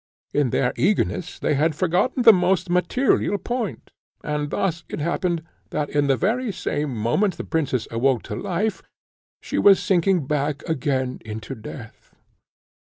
In 0.33 0.49
their 0.49 0.73
eagerness 0.77 1.37
they 1.37 1.53
had 1.53 1.75
forgotten 1.75 2.23
the 2.23 2.33
most 2.33 2.71
material 2.71 3.37
point, 3.37 3.91
and 4.23 4.49
thus 4.49 4.83
it 4.89 4.99
happened 4.99 5.43
that 5.69 5.91
in 5.91 6.07
the 6.07 6.17
very 6.17 6.51
same 6.51 6.97
moment 6.97 7.37
the 7.37 7.43
princess 7.43 7.87
awoke 7.91 8.23
to 8.23 8.35
life, 8.35 8.81
she 9.41 9.59
was 9.59 9.79
sinking 9.79 10.25
back 10.25 10.63
again 10.67 11.19
into 11.23 11.53
death. 11.53 12.15